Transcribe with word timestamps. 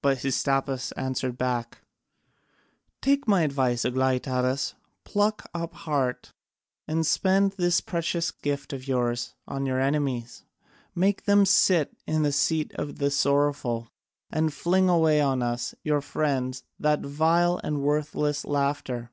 But 0.00 0.16
Hystaspas 0.20 0.92
answered 0.96 1.36
back: 1.36 1.82
"Take 3.02 3.28
my 3.28 3.42
advice, 3.42 3.82
Aglaïtadas, 3.82 4.72
pluck 5.04 5.46
up 5.52 5.74
heart 5.74 6.32
and 6.88 7.04
spend 7.04 7.50
this 7.58 7.82
precious 7.82 8.30
gift 8.30 8.72
of 8.72 8.88
yours 8.88 9.34
on 9.46 9.66
your 9.66 9.78
enemies: 9.82 10.42
make 10.94 11.24
them 11.24 11.44
sit 11.44 11.94
in 12.06 12.22
the 12.22 12.32
seat 12.32 12.72
of 12.76 12.96
the 12.96 13.10
sorrowful, 13.10 13.90
and 14.30 14.54
fling 14.54 14.88
away 14.88 15.20
on 15.20 15.42
us, 15.42 15.74
your 15.82 16.00
friends, 16.00 16.64
that 16.78 17.02
vile 17.04 17.60
and 17.62 17.82
worthless 17.82 18.46
laughter. 18.46 19.10